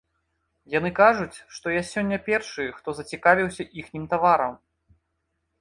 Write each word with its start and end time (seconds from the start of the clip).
Яны 0.77 0.89
кажуць, 0.99 1.37
што 1.57 1.75
я 1.79 1.83
сёння 1.91 2.17
першы, 2.29 2.65
хто 2.79 2.89
зацікавіўся 3.01 3.63
іхнім 3.83 4.09
таварам. 4.15 4.53